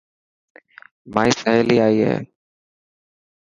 مائي 1.13 1.31
سهيلي 1.41 1.77
آئي 1.87 2.01
هي. 2.09 2.17